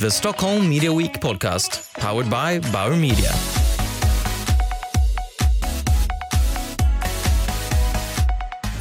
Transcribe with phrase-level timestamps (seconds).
[0.00, 3.30] the Stockholm Media Week podcast, powered by Bauer Media.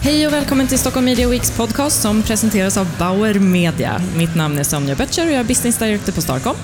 [0.02, 4.02] Hej och välkommen till Stockholm Media Weeks podcast som presenteras av Bauer Media.
[4.18, 6.56] Mitt namn är Sonja Böttcher och jag är business director på Starcom.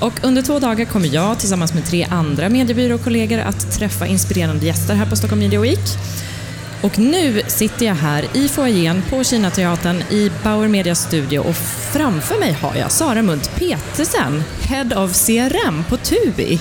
[0.00, 4.94] Och under två dagar kommer jag tillsammans med tre andra mediebyråkollegor att träffa inspirerande gäster
[4.94, 5.98] här på Stockholm Media Week.
[6.84, 11.56] Och nu sitter jag här i foajén på Kinateatern i Bauer Medias studio och
[11.92, 16.60] framför mig har jag Sara Munt Petersen, Head of CRM på Tubi.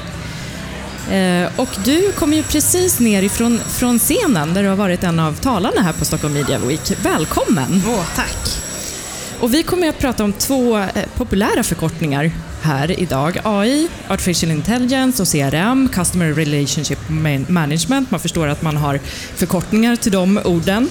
[1.12, 5.20] Eh, och du kommer ju precis ner ifrån från scenen där du har varit en
[5.20, 6.94] av talarna här på Stockholm Media Week.
[7.04, 7.84] Välkommen!
[7.88, 8.73] Åh, tack.
[9.44, 13.40] Och vi kommer att prata om två eh, populära förkortningar här idag.
[13.44, 17.00] AI, Artificial Intelligence och CRM, Customer Relationship
[17.48, 18.12] Management.
[18.12, 19.00] Man förstår att man har
[19.36, 20.90] förkortningar till de orden.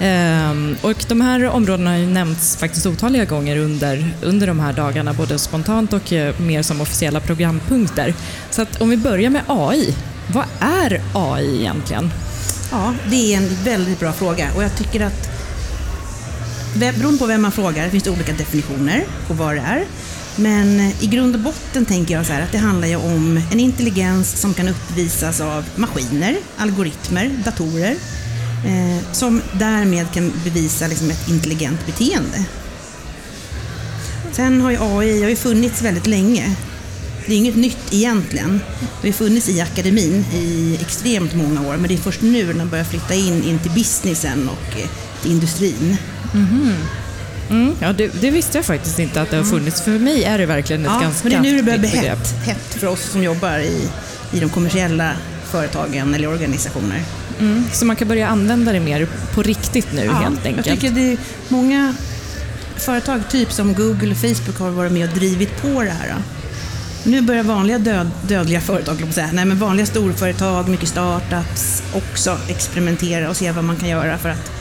[0.00, 4.72] Ehm, och de här områdena har ju nämnts faktiskt otaliga gånger under, under de här
[4.72, 8.14] dagarna, både spontant och eh, mer som officiella programpunkter.
[8.50, 9.94] Så att om vi börjar med AI.
[10.34, 12.10] Vad är AI egentligen?
[12.70, 15.37] Ja, det är en väldigt bra fråga och jag tycker att
[16.78, 19.84] beroende på vem man frågar finns det olika definitioner på vad det är.
[20.36, 23.40] Men eh, i grund och botten tänker jag så här att det handlar ju om
[23.52, 27.96] en intelligens som kan uppvisas av maskiner, algoritmer, datorer
[28.66, 32.44] eh, som därmed kan bevisa liksom ett intelligent beteende.
[34.32, 36.56] Sen har ju AI har ju funnits väldigt länge.
[37.26, 38.60] Det är inget nytt egentligen.
[39.02, 42.54] Det har funnits i akademin i extremt många år, men det är först nu när
[42.54, 44.88] den börjar flytta in, in till businessen och eh,
[45.22, 45.96] till industrin.
[47.50, 49.82] Mm, ja, det, det visste jag faktiskt inte att det har funnits.
[49.82, 51.88] För mig är det verkligen ett Ja, ganska men det är nu det börjar bli
[51.88, 53.88] hett, hett för oss som jobbar i,
[54.32, 55.12] i de kommersiella
[55.50, 57.02] företagen eller organisationer.
[57.40, 60.66] Mm, så man kan börja använda det mer på riktigt nu helt enkelt.
[60.66, 61.94] Jag tycker det är många
[62.76, 66.14] företag, typ som Google och Facebook, har varit med och drivit på det här.
[67.04, 73.30] Nu börjar vanliga död, dödliga företag, säga, nej men vanliga storföretag, mycket startups, också experimentera
[73.30, 74.52] och se vad man kan göra för att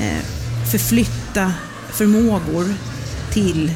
[0.00, 0.39] eh,
[0.70, 1.52] förflytta
[1.92, 2.74] förmågor
[3.32, 3.72] till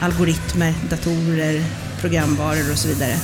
[0.00, 1.64] algoritmer, datorer,
[2.00, 3.16] programvaror och så vidare.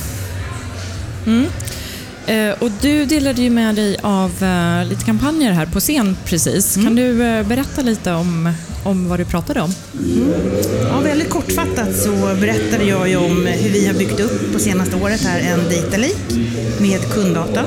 [2.27, 6.75] Eh, och du delade ju med dig av eh, lite kampanjer här på scen precis.
[6.75, 8.53] Kan du eh, berätta lite om,
[8.87, 9.73] om vad du pratade om?
[9.99, 10.33] Mm.
[10.81, 12.11] Ja, väldigt kortfattat så
[12.41, 15.97] berättade jag ju om hur vi har byggt upp på senaste året här en data
[15.97, 16.47] lake
[16.79, 17.65] med kunddata.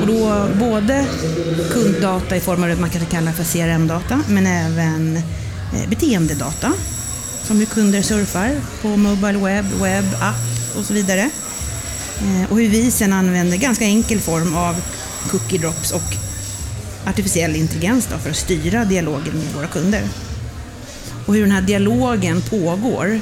[0.00, 1.06] Och då både
[1.70, 6.72] kunddata i form av det man kanske kallar för CRM-data, men även eh, beteendedata.
[7.44, 8.50] Som hur kunder surfar
[8.82, 11.30] på mobile web, webb, app och så vidare.
[12.20, 14.74] Eh, och hur vi sen använder ganska enkel form av
[15.30, 16.16] cookie drops och
[17.06, 20.02] artificiell intelligens då för att styra dialogen med våra kunder
[21.26, 23.20] och hur den här dialogen pågår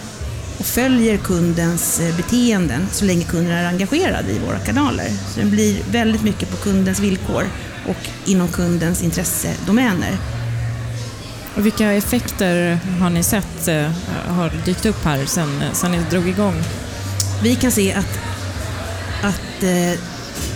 [0.58, 5.08] och följer kundens eh, beteenden så länge kunden är engagerad i våra kanaler.
[5.34, 7.44] Så den blir väldigt mycket på kundens villkor
[7.88, 10.16] och inom kundens intressedomäner.
[11.56, 13.90] Och vilka effekter har ni sett eh,
[14.26, 16.54] har dykt upp här sen, sen ni drog igång?
[17.42, 18.18] Vi kan se att,
[19.22, 19.92] att eh,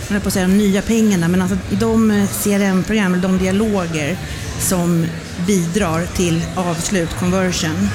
[0.09, 4.17] jag på att säga de nya pengarna, men alltså de CRM-program, de dialoger
[4.59, 5.05] som
[5.47, 7.89] bidrar till avslut, conversion,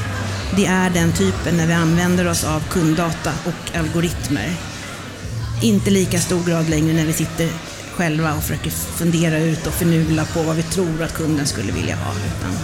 [0.56, 4.52] det är den typen när vi använder oss av kunddata och algoritmer.
[5.62, 7.48] Inte lika stor grad längre när vi sitter
[7.96, 11.96] själva och försöker fundera ut och förnula på vad vi tror att kunden skulle vilja
[11.96, 12.12] ha.
[12.12, 12.58] Utan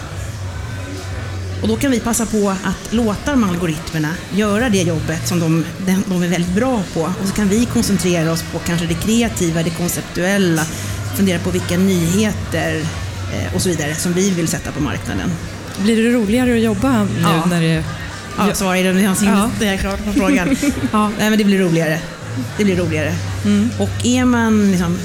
[1.65, 5.65] och då kan vi passa på att låta de algoritmerna göra det jobbet som de,
[6.07, 7.01] de är väldigt bra på.
[7.01, 10.65] Och så kan vi koncentrera oss på kanske det kreativa, det konceptuella,
[11.17, 12.87] fundera på vilka nyheter
[13.55, 15.31] och så vidare som vi vill sätta på marknaden.
[15.83, 17.45] Blir det roligare att jobba nu Ja.
[17.47, 17.85] när det...
[18.39, 19.51] Ja, svar är det, Ja.
[19.61, 20.57] det är klart på frågan.
[20.93, 21.99] ja, nej, men det blir roligare.
[22.59, 23.15] Det blir roligare.
[23.79, 24.99] Och är man, liksom,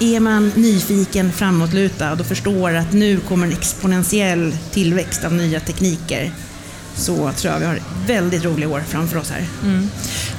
[0.00, 6.30] är man nyfiken, framåtlutad och förstår att nu kommer en exponentiell tillväxt av nya tekniker
[6.94, 9.44] så tror jag vi har väldigt roliga år framför oss här.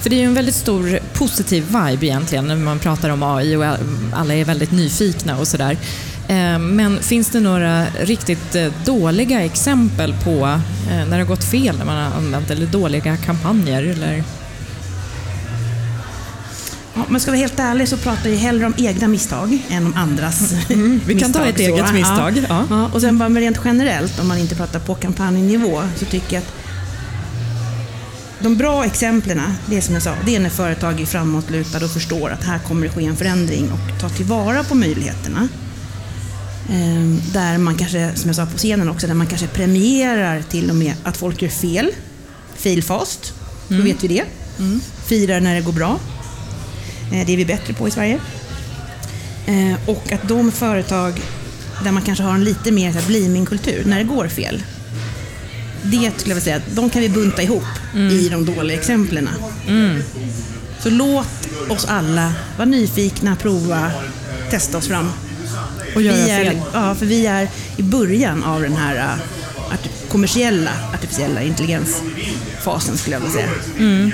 [0.02, 3.56] För det är ju en väldigt stor positiv vibe egentligen när man pratar om AI
[3.56, 3.66] och
[4.14, 5.78] alla är väldigt nyfikna och sådär.
[6.28, 10.46] Eh, Men finns det några riktigt eh, dåliga exempel på
[10.90, 13.84] eh, när det har gått fel när man har använt eller dåliga kampanjer?
[13.84, 14.24] Eller?
[16.96, 19.86] Ja, men ska vi vara helt ärlig så pratar jag hellre om egna misstag än
[19.86, 21.62] om andras Mm, vi kan ta ett så.
[21.62, 22.64] eget misstag, ja.
[22.70, 26.42] Ja, och sen bara rent generellt, om man inte pratar på kampanjnivå, så tycker jag
[26.44, 26.54] att
[28.40, 31.92] de bra exemplen, det är som jag sa, det är när företag är framåtlutade och
[31.92, 35.48] förstår att här kommer det ske en förändring och tar tillvara på möjligheterna.
[36.70, 40.70] Ehm, Där man kanske, som jag sa på scenen också, där man kanske premierar till
[40.70, 41.92] och med att folk gör fel,
[42.56, 43.34] fail fast,
[43.68, 44.24] Då vet vi det.
[45.06, 46.00] Firar när det går bra.
[47.14, 48.20] Eh, Det är vi bättre på i Sverige.
[49.46, 51.22] Eh, Och att de företag
[51.84, 54.64] där man kanske har en lite mer så här blaming-kultur, när det går fel.
[55.84, 57.64] Det skulle jag vilja säga, de kan vi bunta ihop
[58.12, 59.30] i de dåliga exemplen.
[60.84, 63.92] Så låt oss alla vara nyfikna, prova,
[64.50, 65.10] testa oss fram.
[65.98, 66.58] Och göra vi är, fel.
[66.74, 69.78] Ja, för vi är i början av den här äh,
[70.10, 74.12] kommersiella artificiella intelligensfasen skulle jag vilja säga.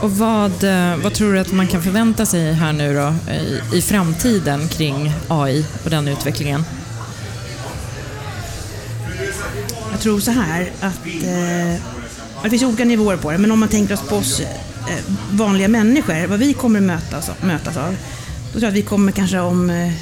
[0.00, 3.78] Och vad, eh, vad tror du att man kan förvänta sig här nu då i,
[3.78, 6.64] i framtiden kring AI och den utvecklingen?
[9.90, 11.82] Jag tror så här att eh,
[12.42, 14.46] det finns olika nivåer på det, men om man tänker oss på oss eh,
[15.30, 17.96] vanliga människor, vad vi kommer mötas, mötas av,
[18.46, 19.92] då tror jag att vi kommer kanske om, eh,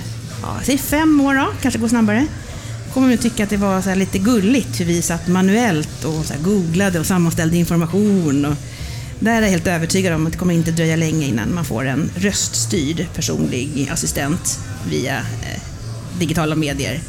[0.44, 2.26] ja, säg fem år då, kanske går snabbare,
[2.94, 6.24] kommer vi tycka att det var så här lite gulligt hur vi satt manuellt och
[6.24, 8.44] så här googlade och sammanställde information.
[8.44, 8.54] Och
[9.20, 11.86] där är jag helt övertygad om att det kommer inte dröja länge innan man får
[11.86, 14.58] en röststyrd personlig assistent
[14.90, 15.62] via eh,
[16.18, 17.00] digitala medier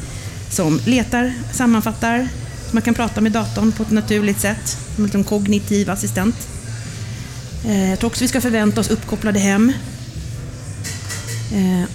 [0.50, 2.28] som letar, sammanfattar,
[2.68, 6.48] så man kan prata med datorn på ett naturligt sätt, som en kognitiv assistent.
[7.66, 9.72] Eh, jag tror också vi ska förvänta oss uppkopplade hem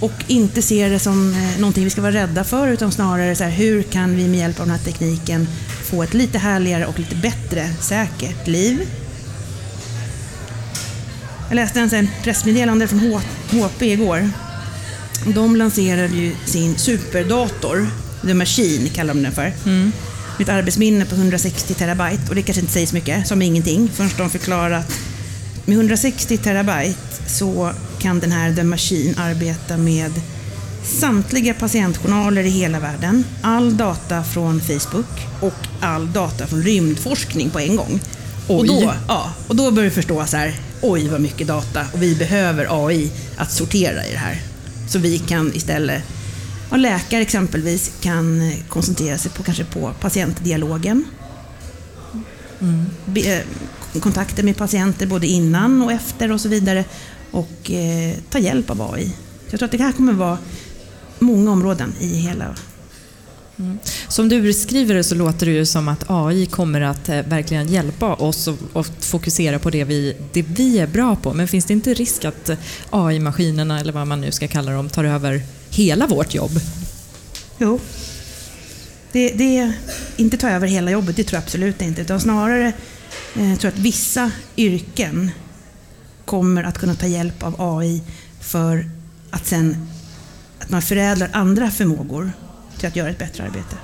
[0.00, 3.44] och inte se det som eh, någonting vi ska vara rädda för utan snarare så
[3.44, 5.48] här, hur kan vi med hjälp av den här tekniken
[5.82, 8.88] få ett lite härligare och lite bättre säkert liv.
[11.48, 13.20] Jag läste en pressmeddelande från
[13.50, 14.30] HP igår.
[15.34, 17.86] De lanserade ju sin superdator,
[18.26, 19.52] The Machine kallar de den för.
[20.38, 23.88] Med ett arbetsminne på 160 terabyte och det kanske inte säger så mycket, som ingenting,
[23.94, 24.98] förrän de förklarar att
[25.64, 27.72] med 160 terabyte så
[28.02, 30.12] kan den här The Machine arbeta med
[30.84, 37.58] samtliga patientjournaler i hela världen, all data från Facebook och all data från rymdforskning på
[37.58, 38.00] en gång.
[38.48, 38.68] Och Oj.
[38.68, 42.14] då, ja, och då börjar vi förstå så här, oj vad mycket data och vi
[42.14, 44.40] behöver AI att sortera i det här.
[44.88, 46.02] Så vi kan istället,
[46.70, 51.04] ja, läkare exempelvis kan eh, koncentrera sig på, kanske på patientdialogen.
[53.04, 56.84] Be, eh, kontakter med patienter både innan och efter och så vidare.
[57.32, 59.04] Och eh, ta hjälp av AI.
[59.06, 59.14] Så
[59.50, 60.38] jag tror att det här kommer vara
[61.18, 62.56] många områden i hela...
[64.08, 67.68] Som du beskriver det så låter det ju som att AI kommer att eh, verkligen
[67.68, 71.32] hjälpa oss och, fokusera på det vi, det vi är bra på.
[71.32, 72.50] Men finns det inte risk att
[72.90, 76.60] AI-maskinerna, eller vad man nu ska kalla dem, tar över hela vårt jobb?
[77.58, 77.80] Jo.
[79.12, 79.72] Det, det
[80.16, 82.02] inte ta över hela jobbet, det tror jag absolut inte.
[82.02, 82.66] Utan snarare
[83.34, 85.30] eh, tror jag att vissa yrken
[86.32, 88.02] kommer att kunna ta hjälp av AI
[88.40, 88.86] för
[89.30, 89.88] att sen
[90.58, 92.32] att man förädlar andra förmågor
[92.78, 93.76] till att göra ett bättre arbete.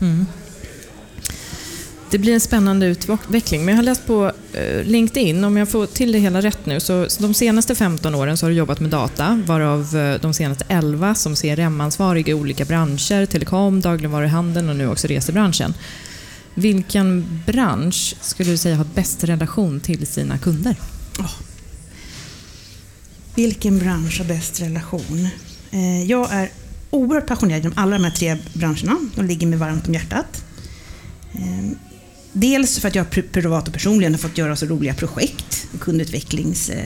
[0.00, 0.26] Mm.
[2.10, 3.64] Det blir en spännande utveckling.
[3.64, 6.80] Men jag har läst på eh, LinkedIn, om jag får till det hela rätt nu,
[6.80, 10.34] så så de senaste 15 åren så har du jobbat med data, varav eh, de
[10.34, 15.74] senaste 11 som CRM-ansvarig i olika branscher, telekom, dagligvaruhandeln och nu också resebranschen.
[16.54, 20.76] Vilken bransch skulle du säga har bäst relation till sina kunder?
[23.34, 25.28] Vilken bransch har bäst relation?
[25.70, 26.50] Eh, Jag är
[26.90, 28.96] oerhört passionerad inom alla de här tre branscherna.
[29.14, 30.44] De ligger mig varmt om hjärtat.
[31.32, 31.70] Eh,
[32.36, 36.80] Dels för att jag privat och personligen har fått göra så roliga projekt, kundutvecklingsprojekt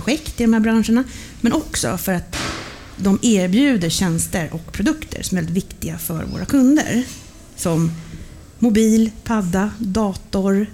[0.00, 1.04] eh, ja, i de här branscherna.
[1.40, 2.36] Men också för att
[2.96, 7.02] de erbjuder tjänster och produkter som är väldigt viktiga för våra kunder.
[7.56, 7.92] Som
[8.58, 10.66] mobil, padda, dator,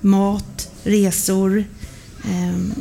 [0.00, 1.64] mat, resor.
[2.30, 2.74] Ehm,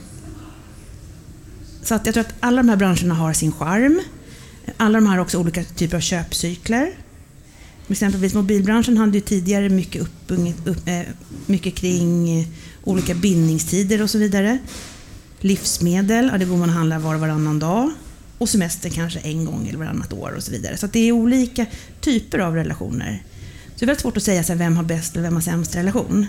[1.82, 4.02] så att jag tror att alla de här branscherna har sin charm.
[4.78, 6.92] Alla de här har också olika typer av köpcykler.
[7.88, 10.32] Exempelvis mobilbranschen hade ju tidigare mycket, upp,
[10.66, 11.02] upp, eh,
[11.46, 12.48] mycket kring
[12.84, 14.58] olika bindningstider och så vidare.
[15.40, 17.92] Livsmedel, ja, det går man och handlar var och varannan dag.
[18.38, 20.78] Och semester kanske en gång eller varannat år och så vidare.
[20.78, 21.66] Så att det är olika
[22.02, 23.24] typer av relationer.
[23.76, 25.42] Så det är väldigt svårt att säga så här, vem har bäst eller vem har
[25.42, 26.28] sämst relation.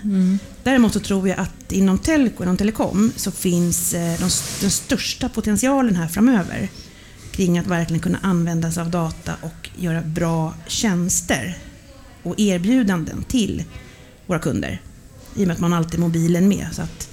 [0.63, 5.29] Däremot så tror jag att inom telco, inom telekom, så finns eh, de, den största
[5.29, 6.69] potentialen här framöver
[7.31, 11.59] kring att verkligen kunna använda sig av data och göra bra tjänster
[12.23, 13.65] och erbjudanden till
[14.27, 14.81] våra kunder.
[15.35, 16.69] I och med att man alltid har mobilen med.
[16.73, 17.09] Så att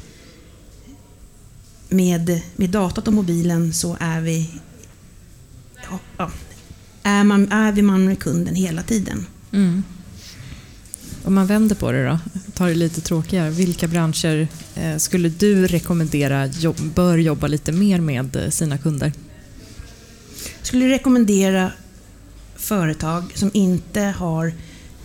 [1.90, 4.50] med, med datat och mobilen så är vi
[5.90, 6.32] ja, ja,
[7.04, 9.26] är, man, är vi man med kunden hela tiden.
[11.24, 12.20] Om man vänder på det då,
[12.54, 13.50] tar det lite tråkigare.
[13.50, 19.14] Vilka branscher eh, skulle du rekommendera jobb, bör jobba lite mer med eh, sina kunder?
[20.58, 21.72] Jag skulle rekommendera
[22.56, 24.54] företag som inte har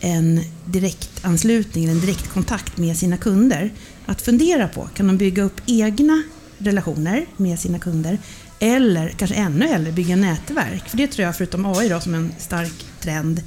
[0.00, 3.70] en direktanslutning, en direktkontakt med sina kunder.
[4.06, 6.23] Att fundera på, kan de bygga upp egna
[6.58, 8.18] relationer med sina kunder?
[8.58, 10.88] Eller kanske ännu hellre bygga nätverk.
[10.88, 13.42] För det tror jag, förutom AI då, som en stark trend,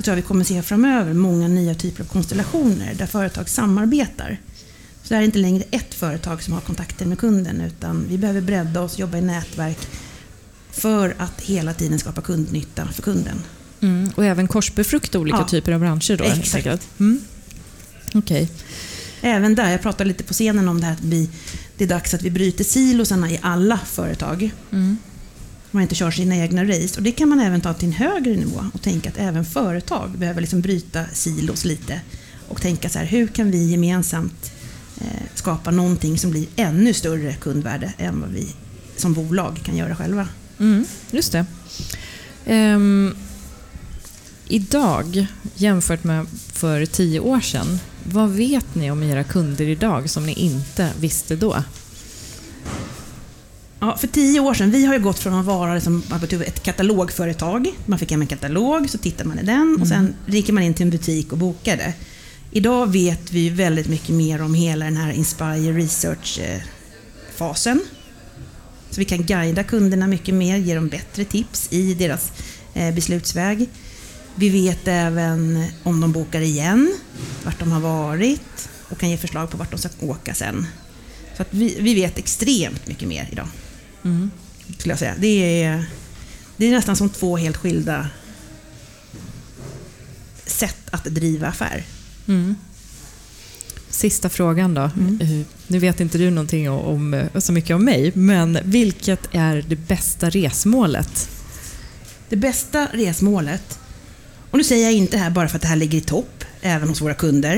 [0.00, 4.40] så tror jag vi kommer se framöver många nya typer av konstellationer där företag samarbetar.
[5.02, 8.40] Så det är inte längre ett företag som har kontakten med kunden utan vi behöver
[8.40, 9.78] bredda oss, jobba i nätverk
[10.70, 13.42] för att hela tiden skapa kundnytta för kunden.
[13.80, 14.10] Mm.
[14.14, 15.48] Och även korsbefrukta olika Ja.
[15.48, 16.24] typer av branscher då?
[16.24, 16.88] Exakt.
[17.00, 17.20] Mm.
[18.14, 18.50] Okej.
[19.20, 21.28] Även där, jag pratade lite på scenen om det här att vi,
[21.76, 24.50] det är dags att vi bryter silosarna i alla företag.
[24.72, 24.96] Mm.
[25.70, 26.96] Man inte kör sina egna race.
[26.96, 30.10] Och det kan man även ta till en högre nivå och tänka att även företag
[30.10, 32.00] behöver liksom bryta silos lite.
[32.48, 34.52] Och tänka så här, hur kan vi gemensamt
[35.00, 38.54] eh, skapa någonting som blir ännu större kundvärde än vad vi
[38.96, 40.28] som bolag kan göra själva.
[40.58, 41.46] Mm, just det.
[42.46, 43.14] Ehm,
[44.48, 50.26] idag, jämfört med för tio år sedan, vad vet ni om era kunder idag som
[50.26, 51.56] ni inte visste då?
[53.96, 56.02] För tio år sedan, vi har ju gått från att vara liksom,
[56.46, 57.68] ett katalogföretag.
[57.86, 60.74] Man fick hem en katalog, så tittar man i den och sen gick man in
[60.74, 61.94] till en butik och bokade.
[62.50, 67.80] Idag vet vi väldigt mycket mer om hela den här Inspire Research-fasen.
[68.90, 72.32] Så vi kan guida kunderna mycket mer, ge dem bättre tips i deras
[72.74, 73.68] eh, beslutsväg.
[74.34, 76.94] Vi vet även om de bokar igen,
[77.44, 80.66] vart de har varit och kan ge förslag på vart de ska åka sen.
[81.36, 83.48] Så att vi, vi vet extremt mycket mer idag
[84.04, 84.30] Mm.
[84.78, 85.14] skulle jag säga.
[85.18, 85.84] Det är,
[86.56, 88.08] det är nästan som två helt skilda
[90.46, 91.84] sätt att driva affär.
[92.28, 92.56] Mm.
[93.88, 94.90] Sista frågan då.
[94.96, 95.44] Mm.
[95.66, 99.64] Nu vet inte du någonting om, om, eh, så mycket om mig, men vilket är
[99.68, 101.28] det bästa resmålet?
[102.28, 103.78] Det bästa resmålet,
[104.50, 106.88] och nu säger jag inte här bara för att det här ligger i topp, även
[106.88, 107.56] hos våra kunder,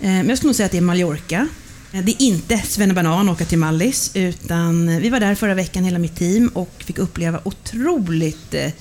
[0.00, 1.48] eh, men jag skulle nog säga att det är Mallorca.
[1.92, 5.98] Eh, Det är inte Svennebanan åka till Mallis, utan vi var där förra veckan, hela
[5.98, 8.72] mitt team, och fick uppleva otroligt eh,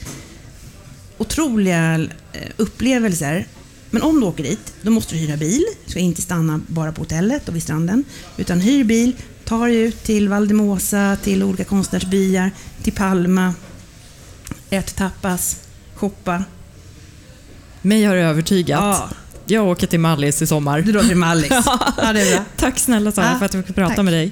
[1.17, 1.95] otroliga
[2.33, 3.47] eh, upplevelser.
[3.89, 5.63] Men om du åker dit, då måste du hyra bil.
[5.85, 8.03] Du ska inte stanna bara på hotellet och vid stranden.
[8.37, 12.51] Utan hyr bil, tar dig ut till Valdemosa, till olika konstnärsbyar,
[12.83, 13.53] till Palma.
[14.69, 15.59] Ät tapas,
[15.95, 16.43] shoppa.
[17.81, 18.79] Mig har övertygat.
[18.81, 19.09] Ja,
[19.47, 20.81] Jag åker till Mallis i sommar.
[20.81, 21.49] du drar till Mallis.
[21.97, 22.45] ja, det är bra.
[22.57, 24.05] Tack snälla Sara Ja, för att jag fick prata tack.
[24.05, 24.31] med dig.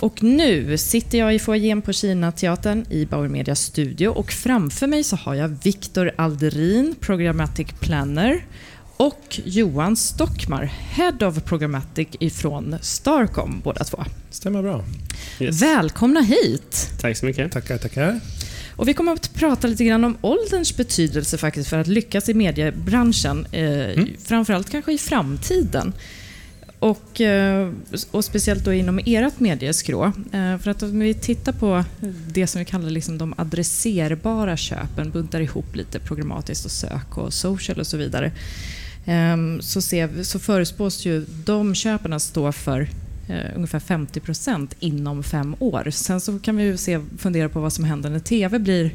[0.00, 5.04] Och nu sitter jag i foajén på Kina-teatern i Bauer Medias studio och framför mig
[5.04, 8.46] så har jag Viktor Alderin, Programmatic Planner
[8.96, 14.04] och Johan Stockmar, Head of Programmatic ifrån Starcom båda två.
[14.30, 14.84] Stämmer bra.
[15.40, 15.62] Yes.
[15.62, 16.90] Välkomna hit!
[17.00, 17.52] Tack så mycket.
[17.52, 18.20] Tackar, tackar.
[18.76, 22.34] Och vi kommer att prata lite grann om ålderns betydelse faktiskt för att lyckas i
[22.34, 23.46] mediebranschen.
[23.52, 25.92] Eh, Framförallt kanske i framtiden.
[26.78, 27.70] Och, eh,
[28.10, 30.04] och speciellt då inom ert medieskrå.
[30.32, 31.84] Eh, för att om vi tittar på
[32.28, 37.32] det som vi kallar liksom de adresserbara köpen, buntar ihop lite programmatiskt och sök och
[37.32, 38.32] social och så vidare.
[39.04, 42.88] Eh, så, ser, så förespås ju de köpen att stå för
[43.28, 45.88] eh, ungefär 50 procent inom fem år.
[45.90, 48.90] Sen så kan vi ju se, fundera på vad som händer när TV blir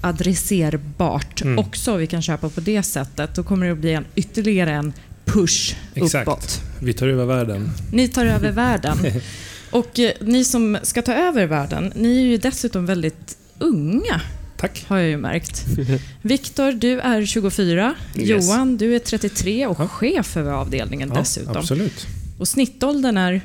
[0.00, 1.58] adresserbart Mm.
[1.58, 1.96] också.
[1.96, 3.34] Vi kan köpa på det sättet.
[3.34, 4.92] Då kommer det att bli en, ytterligare en
[5.24, 6.28] push Exakt.
[6.28, 6.60] uppåt.
[6.82, 7.70] Vi tar över världen.
[7.92, 8.98] Ni tar över världen.
[9.70, 14.20] Och eh, ni som ska ta över världen, ni är ju dessutom väldigt unga,
[14.56, 14.84] Tack.
[14.88, 15.64] har jag ju märkt.
[16.22, 17.94] Viktor, du är 24.
[18.16, 18.28] Yes.
[18.28, 19.88] Johan, du är 33 och Ja.
[19.88, 21.56] chef över avdelningen Ja, dessutom.
[21.56, 22.06] absolut.
[22.38, 23.40] Och snittåldern är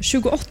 [0.00, 0.44] 28,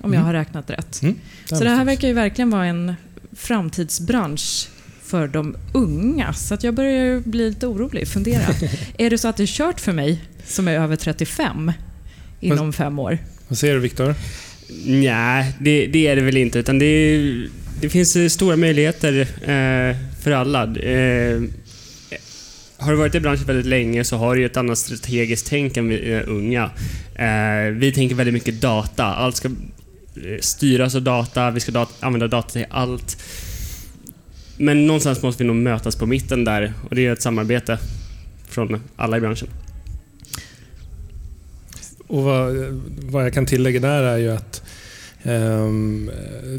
[0.00, 0.24] om jag Mm.
[0.26, 1.02] har räknat rätt.
[1.02, 1.14] Mm.
[1.44, 2.94] Så det här verkar ju verkligen vara en
[3.36, 4.68] framtidsbransch
[5.02, 6.32] för de unga.
[6.34, 8.42] Så att jag börjar ju bli lite orolig, fundera.
[8.98, 11.72] är det så att det är kört för mig som är över 35
[12.40, 13.18] inom fem år?
[13.48, 14.14] Vad säger du Viktor?
[14.86, 16.58] Nej, det, det är det väl inte.
[16.58, 17.18] Utan det,
[17.80, 20.62] det finns stora möjligheter eh, för alla.
[20.76, 21.40] Eh,
[22.78, 25.88] har du varit i branschen väldigt länge så har du ett annat strategiskt tänk än
[25.88, 26.70] vi är unga.
[27.14, 29.04] Eh, vi tänker väldigt mycket data.
[29.04, 29.52] Allt ska eh,
[30.40, 31.50] styras av data.
[31.50, 33.22] Vi ska dat- använda data till allt.
[34.56, 37.78] Men någonstans måste vi nog mötas på mitten där och det är ett samarbete
[38.48, 39.48] från alla i branschen.
[42.06, 42.54] Och vad,
[43.10, 44.62] vad jag kan tillägga där är ju att
[45.22, 46.10] Um,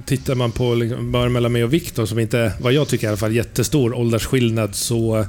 [0.05, 3.07] tittar man på, liksom, bara mellan mig och Viktor, som inte, vad jag tycker i
[3.07, 5.25] alla fall, jättestor åldersskillnad, så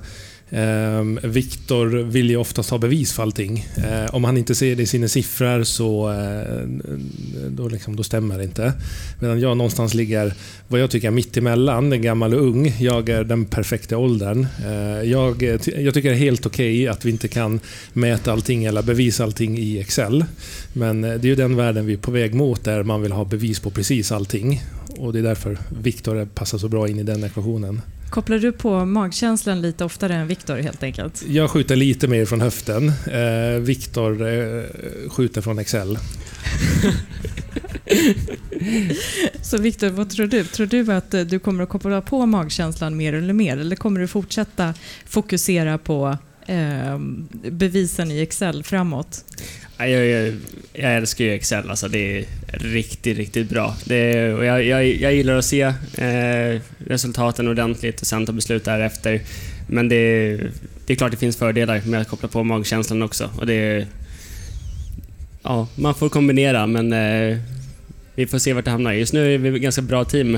[0.51, 3.67] Ehm, Viktor vill ju oftast ha bevis för allting.
[3.77, 6.67] Eh, om han inte ser det i sina siffror så eh,
[7.49, 8.73] då, liksom, då stämmer det inte.
[9.21, 10.35] Medan jag någonstans ligger,
[10.69, 12.75] vad jag tycker är mitt emellan, gammal och ung.
[12.79, 14.47] Jag är den perfekta åldern.
[14.65, 17.61] Eh, jag, jag tycker det är helt okej okay att vi inte kan
[17.93, 20.25] mäta allting eller bevisa allting i Excel.
[20.73, 23.25] Men det är ju den världen vi är på väg mot där man vill ha
[23.25, 24.63] bevis på precis allting.
[24.97, 27.81] Och det är därför Viktor passar så bra in i den ekvationen.
[28.11, 31.25] Kopplar du på magkänslan lite oftare än Viktor helt enkelt?
[31.27, 32.89] Jag skjuter lite mer från höften.
[32.89, 34.65] Eh, Viktor eh,
[35.09, 35.99] skjuter från Excel.
[39.43, 40.45] Så Viktor, vad tror du?
[40.45, 43.57] Tror du att du kommer att koppla på magkänslan mer eller mer?
[43.57, 44.75] Eller kommer du fortsätta
[45.07, 46.19] fokusera på
[46.51, 46.99] eh,
[47.51, 49.25] bevisen i Excel framåt?
[49.79, 50.37] Jag, jag,
[50.73, 53.77] jag älskar ju Excel, alltså det är riktigt, riktigt bra.
[53.85, 55.63] Det, och jag, jag, jag gillar att se
[55.95, 59.21] eh, resultaten ordentligt och sen ta beslut därefter.
[59.67, 60.37] Men det,
[60.87, 63.31] det är klart det finns fördelar med att koppla på magkänslan också.
[63.39, 63.87] Och det,
[65.43, 67.39] ja, man får kombinera, men eh,
[68.15, 68.93] vi får se vart det hamnar.
[68.93, 70.35] Just nu är vi ett ganska bra team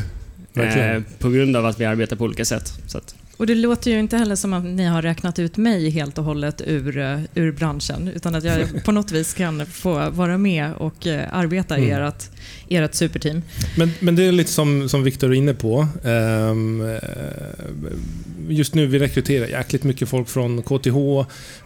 [0.55, 2.73] eh, på grund av att vi arbetar på olika sätt.
[2.87, 5.91] Så att, och det låter ju inte heller som att ni har räknat ut mig
[5.91, 10.11] helt och hållet ur, eh, ur branschen, utan att jag på något vis kan få
[10.11, 12.03] vara med och eh, arbeta i mm.
[12.03, 12.29] ert,
[12.69, 13.43] ert superteam.
[13.77, 15.87] Men, men det är lite som, som Viktor är inne på.
[16.03, 16.99] Um,
[18.49, 20.97] just nu vi rekryterar jäkligt mycket folk från KTH,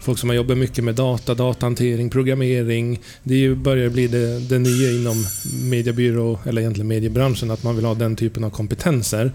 [0.00, 3.00] folk som har jobbat mycket med data, datahantering, programmering.
[3.22, 5.24] Det börjar bli det, det nya inom
[5.70, 9.32] mediebyrå, eller egentligen mediebranschen, att man vill ha den typen av kompetenser.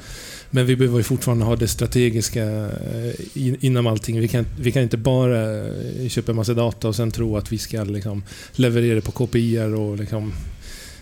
[0.52, 4.20] Men vi behöver fortfarande ha det strategiska eh, inom allting.
[4.20, 7.52] Vi kan, vi kan inte bara eh, köpa en massa data och sen tro att
[7.52, 10.34] vi ska liksom leverera på KPI och, liksom,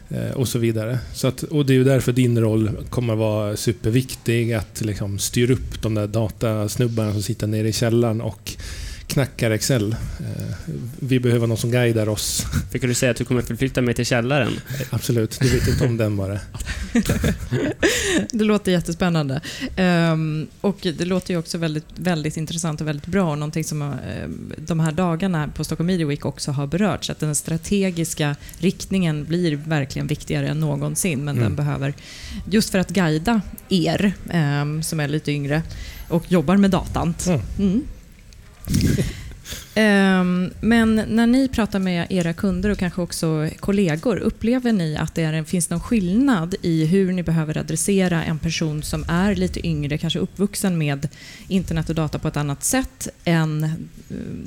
[0.09, 0.99] eh, och så vidare.
[1.13, 4.53] Så att, och det är ju därför din roll kommer att vara superviktig.
[4.53, 8.48] Att liksom styra upp de där datasnubbarna som sitter nere i källaren och
[9.09, 9.95] knackar Excel.
[10.19, 12.45] Eh, vi behöver någon som guidar oss.
[12.71, 14.51] Fick du säga att du kommer förflytta mig till källaren?
[14.89, 16.39] Absolut, du vet inte om den bara.
[18.31, 19.41] det låter jättespännande.
[19.77, 23.35] Um, och det låter ju också väldigt, väldigt intressant och väldigt bra.
[23.35, 23.95] Någonting som uh,
[24.57, 27.09] de här dagarna på Stockholm Media Week också har berörts.
[27.09, 31.19] Att den strategiska riktningen blir verkligen viktigare än någonsin.
[31.25, 31.43] Men mm.
[31.43, 31.93] den behöver,
[32.45, 35.61] just för att guida er um, som är lite yngre
[36.07, 37.15] och jobbar med datan.
[37.57, 37.83] Mm.
[39.75, 45.15] Um, men när ni pratar med era kunder och kanske också kollegor, upplever ni att
[45.15, 49.67] det är, finns någon skillnad i hur ni behöver adressera en person som är lite
[49.67, 51.07] yngre, kanske uppvuxen med
[51.47, 53.69] internet och data på ett annat sätt än eh,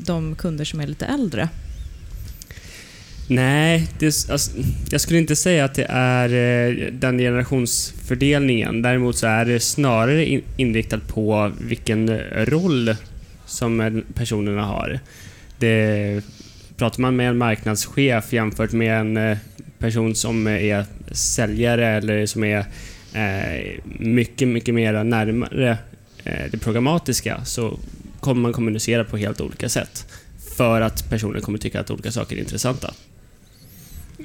[0.05, 1.49] de kunder som är lite äldre?
[3.29, 4.51] Nej, det, alltså,
[4.91, 8.83] jag skulle inte säga att det är eh, den generationsfördelningen.
[8.83, 12.97] Däremot så är det snarare inriktat på vilken roll
[13.53, 15.01] som personerna har.
[15.59, 16.25] Det,
[16.77, 19.39] pratar man med en marknadschef jämfört med en eh,
[19.79, 22.59] person som eh, är säljare eller som är
[23.15, 25.79] eh, mycket, mycket mer närmare
[26.25, 27.79] eh, det programmatiska så
[28.21, 30.07] kommer man kommunicera på helt olika sätt.
[30.57, 32.95] För att personen kommer tycka att olika saker är intressanta.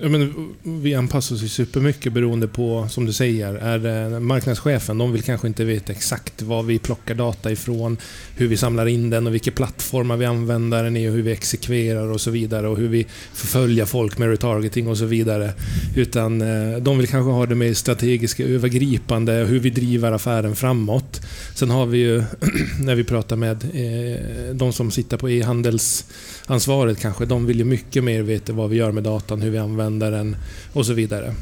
[0.01, 5.47] Men vi anpassar oss supermycket beroende på, som du säger, är marknadschefen, de vill kanske
[5.47, 7.97] inte veta exakt var vi plockar data ifrån,
[8.35, 11.31] hur vi samlar in den och vilka plattformar vi använder den i och hur vi
[11.31, 15.53] exekverar och så vidare och hur vi förföljer folk med retargeting och så vidare.
[15.95, 21.21] Utan eh, de vill kanske ha det mer strategiska, övergripande, hur vi driver affären framåt.
[21.55, 22.23] Sen har vi ju,
[22.81, 28.03] när vi pratar med eh, de som sitter på e-handelsansvaret kanske, de vill ju mycket
[28.03, 30.35] mer veta vad vi gör med datan, hur vi använder användaren
[30.73, 31.33] och så vidare.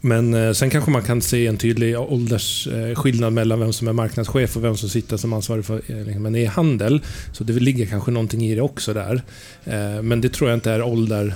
[0.00, 3.92] Men eh, sen kanske man kan se en tydlig åldersskillnad eh, mellan vem som är
[3.92, 7.00] marknadschef och vem som sitter som ansvarig för eh, liksom en e-handel.
[7.32, 9.22] Så det ligger kanske någonting i det också där.
[10.02, 11.34] Men det tror jag inte är ålder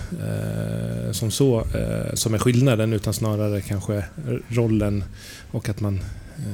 [1.12, 1.66] som så
[2.14, 4.04] som är skillnaden utan snarare kanske
[4.48, 5.04] rollen
[5.50, 6.00] och att man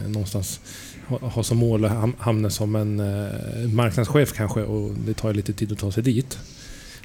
[0.06, 0.60] någonstans
[1.22, 2.96] har som mål att hamna som en
[3.74, 6.38] marknadschef kanske och det tar lite tid att ta sig dit.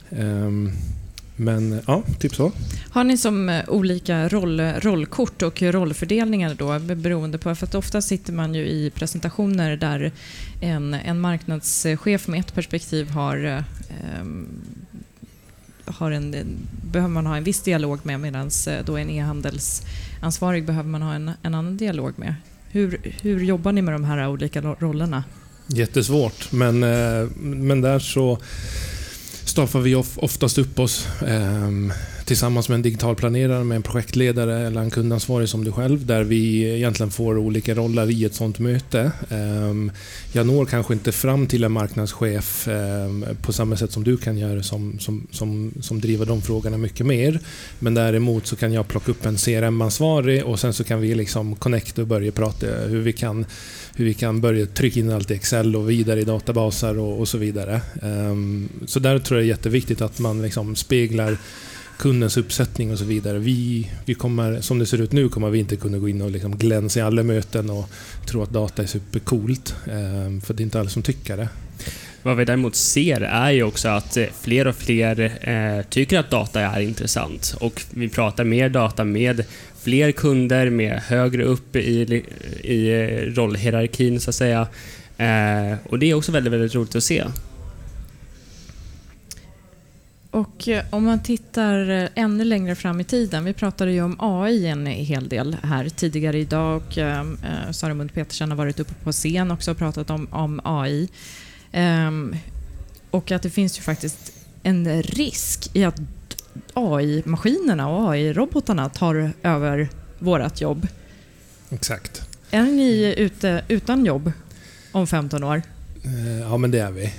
[0.09, 0.71] Ehm,
[1.35, 2.51] men ja, typ så.
[2.89, 8.01] Har ni som eh, olika roll, rollkort och rollfördelningar då beroende på, för att ofta
[8.01, 10.11] sitter man ju i presentationer där
[10.61, 13.63] en, en marknadschef med ett perspektiv har
[14.21, 14.47] um,
[15.85, 16.35] har en,
[16.91, 21.13] behöver man ha en viss dialog med medan eh, då en e-handelsansvarig behöver man ha
[21.13, 22.35] en, en annan dialog med.
[22.71, 25.23] Hur, hur jobbar ni med de här olika rollerna?
[25.67, 28.39] Jättesvårt, men, eh, men där så
[29.55, 31.07] staffar vi oftast upp oss.
[31.27, 31.93] Ehm,
[32.25, 36.23] Tillsammans med en digital planerare, med en projektledare eller en kundansvarig som du själv, där
[36.23, 39.11] vi egentligen får olika roller i ett sådant möte.
[39.29, 39.91] Ehm,
[40.31, 44.37] jag når kanske inte fram till en marknadschef ehm, på samma sätt som du kan
[44.37, 47.39] göra som, som, som, som driver de frågorna mycket mer.
[47.79, 51.55] Men däremot så kan jag plocka upp en CRM-ansvarig och sen så kan vi liksom
[51.55, 53.45] connecta och börja prata hur vi kan
[53.95, 57.27] hur vi kan börja trycka in allt i Excel och vidare i databaser och, och
[57.27, 57.81] så vidare.
[58.01, 61.37] Um, så där tror jag det är jätteviktigt att man liksom speglar
[61.97, 63.39] kundens uppsättning och så vidare.
[63.39, 66.31] Vi, vi kommer, som det ser ut nu kommer vi inte kunna gå in och
[66.31, 67.89] liksom glänsa i alla möten och
[68.27, 69.75] tro att data är supercoolt.
[69.91, 71.49] Ehm, för det är inte alla som tycker det.
[72.25, 76.29] Vad vi däremot ser är ju också att eh, fler och fler eh, tycker att
[76.29, 79.45] data är intressant och vi pratar mer data med
[79.81, 82.23] fler kunder, med högre upp i,
[82.63, 84.67] i eh, rollhierarkin så att säga.
[85.83, 87.23] Och det är också väldigt, väldigt roligt att se.
[90.35, 93.45] Och eh, om man tittar eh, ännu längre fram i tiden.
[93.45, 97.23] Vi pratade ju om AI en hel del här tidigare idag och eh,
[97.71, 101.09] Sara Mund Petersen har varit uppe på scen också och pratat om, om AI.
[101.73, 102.35] Um,
[103.11, 104.31] och att det finns ju faktiskt
[104.63, 105.99] en risk i att
[106.73, 110.87] AI-maskinerna och AI-robotarna tar över vårt jobb.
[111.69, 112.21] Exakt.
[112.51, 114.31] Är ni ute utan jobb
[114.91, 115.61] om 15 år?
[116.05, 117.09] Eh, ja, men det är vi.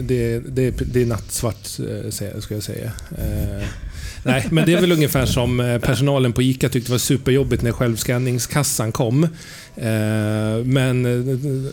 [0.00, 2.92] Det, det, det är nattsvart, eh, ska jag säga.
[4.24, 8.92] Nej, men det är väl ungefär som personalen på ICA tyckte var superjobbigt när självskanningskassan
[8.92, 9.28] kom.
[10.64, 11.06] Men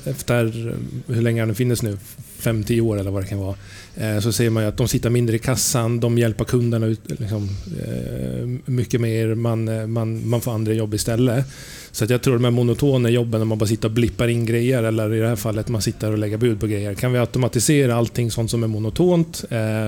[0.05, 0.73] efter,
[1.07, 1.97] hur länge den finns nu,
[2.39, 3.55] 5-10 år eller vad det kan vara,
[3.95, 7.49] eh, så ser man ju att de sitter mindre i kassan, de hjälper kunderna liksom,
[7.81, 11.45] eh, mycket mer, man, eh, man, man får andra jobb istället.
[11.91, 14.45] Så att jag tror de här monotona jobben när man bara sitter och blippar in
[14.45, 16.93] grejer, eller i det här fallet man sitter och lägger bud på grejer.
[16.93, 19.43] Kan vi automatisera allting sånt som är monotont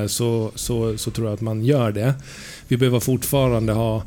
[0.07, 2.13] så, så, så tror jag att man gör det.
[2.67, 4.03] Vi behöver fortfarande ha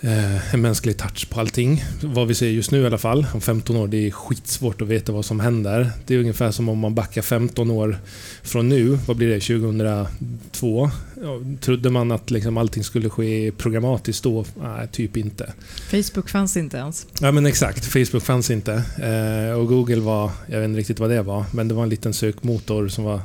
[0.00, 1.84] eh, en mänsklig touch på allting.
[2.02, 4.88] Vad vi ser just nu i alla fall, om 15 år, det är skitsvårt att
[4.88, 5.90] veta vad som händer.
[6.06, 7.98] Det är ungefär som om man backar 15 år
[8.42, 10.90] från nu, vad blir det, 2002?
[11.22, 14.44] Ja, trodde man att liksom allting skulle ske programmatiskt då?
[14.62, 15.52] Nej, typ inte.
[15.90, 17.06] Facebook fanns inte ens.
[17.20, 18.72] Ja men exakt, Facebook fanns inte.
[19.02, 21.88] Eh, och Google var, jag vet inte riktigt vad det var, men det var en
[21.88, 23.20] liten sökmotor som var,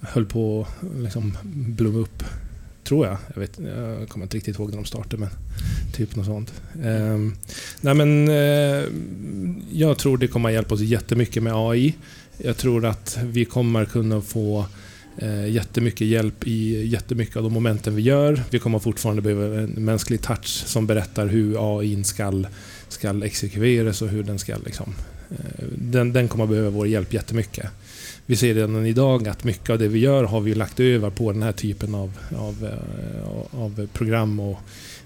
[0.00, 1.36] höll på att liksom
[1.76, 2.22] blomma upp.
[2.86, 3.16] Tror jag.
[3.34, 5.28] Jag, vet, jag kommer inte riktigt ihåg när de startade, men
[5.92, 6.52] typ något sånt.
[6.84, 7.34] Um,
[7.80, 8.84] nej men, uh,
[9.72, 11.94] jag tror det kommer att hjälpa oss jättemycket med AI.
[12.38, 14.66] Jag tror att vi kommer kunna få
[15.22, 18.42] uh, jättemycket hjälp i jättemycket av de momenten vi gör.
[18.50, 22.44] Vi kommer fortfarande behöva en mänsklig touch som berättar hur AI ska,
[22.88, 24.56] ska exekveras och hur den ska...
[24.64, 24.94] Liksom,
[25.30, 27.70] uh, den, den kommer behöva vår hjälp jättemycket
[28.26, 31.32] vi ser redan idag att mycket av det vi gör har vi lagt över på
[31.32, 34.58] den här typen av, av, eh, av program och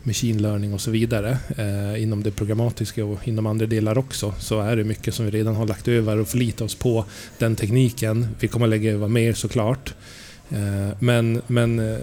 [0.02, 1.38] machine learning och så vidare.
[1.56, 5.30] Eh, inom det programmatiska och inom andra delar också så är det mycket som vi
[5.30, 7.04] redan har lagt över och förlitat oss på
[7.38, 8.26] den tekniken.
[8.40, 9.94] Vi kommer lägga över mer såklart.
[10.50, 11.98] Eh, men, men eh,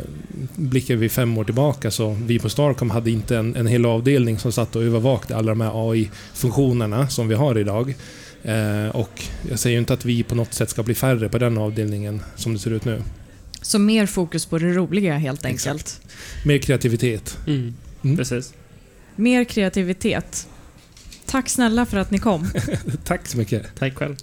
[0.56, 4.40] blickar vi fem år tillbaka så vi på Starcom hade inte en, en hel avdelning
[4.40, 7.96] som satt och övervakade alla de här AI-funktionerna som vi har idag.
[8.48, 11.58] Eh, och jag säger inte att vi på något sätt ska bli färre på den
[11.58, 13.02] avdelningen som det ser ut nu.
[13.62, 15.80] Så mer fokus på det roliga helt enkelt?
[15.82, 16.02] Exakt.
[16.46, 17.38] Mer kreativitet.
[17.48, 17.74] Mm.
[18.04, 18.18] Mm.
[18.18, 18.54] Precis.
[19.16, 20.48] Mer kreativitet.
[21.26, 22.48] Tack snälla för att ni kom.
[23.04, 23.66] Tack så mycket.
[23.80, 24.16] Tack själv.